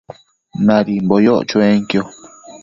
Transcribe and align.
Nadimbo 0.65 1.15
yoc 1.25 1.41
chuenquio 1.49 2.01